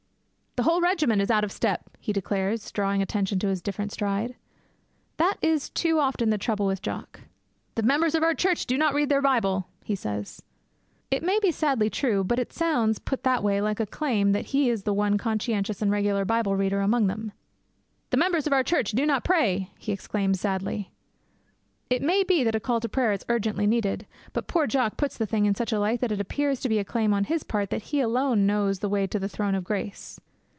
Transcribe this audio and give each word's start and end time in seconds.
'The 0.57 0.63
whole 0.65 0.81
regiment 0.81 1.21
is 1.21 1.31
out 1.31 1.45
of 1.45 1.51
step!' 1.51 1.89
he 2.01 2.11
declares, 2.11 2.73
drawing 2.73 3.01
attention 3.01 3.39
to 3.39 3.47
his 3.47 3.61
different 3.61 3.89
stride. 3.93 4.35
That 5.15 5.35
is 5.41 5.69
too 5.69 5.97
often 6.01 6.29
the 6.29 6.37
trouble 6.37 6.65
with 6.67 6.81
Jock. 6.81 7.21
'The 7.75 7.83
members 7.83 8.15
of 8.15 8.21
our 8.21 8.35
Church 8.35 8.65
do 8.65 8.77
not 8.77 8.93
read 8.93 9.07
the 9.07 9.21
Bible!' 9.21 9.69
he 9.85 9.95
says. 9.95 10.41
It 11.09 11.23
may 11.23 11.39
be 11.39 11.51
sadly 11.53 11.89
true; 11.89 12.25
but 12.25 12.37
it 12.37 12.51
sounds, 12.51 12.99
put 12.99 13.19
in 13.19 13.23
that 13.23 13.43
way, 13.43 13.61
like 13.61 13.79
a 13.79 13.85
claim 13.85 14.33
that 14.33 14.47
he 14.47 14.69
is 14.69 14.83
the 14.83 14.93
one 14.93 15.17
conscientious 15.17 15.81
and 15.81 15.89
regular 15.89 16.25
Bible 16.25 16.57
reader 16.57 16.81
among 16.81 17.07
them. 17.07 17.31
'The 18.09 18.17
members 18.17 18.45
of 18.45 18.51
our 18.51 18.63
Church 18.63 18.91
do 18.91 19.05
not 19.05 19.23
pray!' 19.23 19.71
he 19.79 19.93
exclaims 19.93 20.41
sadly. 20.41 20.91
It 21.89 22.01
may 22.01 22.25
be 22.25 22.43
that 22.43 22.55
a 22.55 22.59
call 22.59 22.81
to 22.81 22.89
prayer 22.89 23.13
is 23.13 23.25
urgently 23.29 23.65
needed; 23.67 24.05
but 24.33 24.47
poor 24.47 24.67
Jock 24.67 24.97
puts 24.97 25.17
the 25.17 25.25
thing 25.25 25.45
in 25.45 25.55
such 25.55 25.71
a 25.71 25.79
light 25.79 26.01
that 26.01 26.11
it 26.11 26.19
appears 26.19 26.59
to 26.59 26.67
be 26.69 26.77
a 26.77 26.83
claim 26.83 27.13
on 27.13 27.23
his 27.23 27.43
part 27.43 27.69
that 27.69 27.83
he 27.83 28.01
alone 28.01 28.45
knows 28.45 28.79
the 28.79 28.89
way 28.89 29.07
to 29.07 29.17
the 29.17 29.29
Throne 29.29 29.55
of 29.55 29.63
Grace. 29.63 30.19